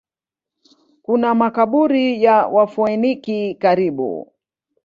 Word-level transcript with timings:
Kuna 1.01 1.35
makaburi 1.35 2.23
ya 2.23 2.45
Wafoeniki 2.47 3.55
karibu. 3.55 4.33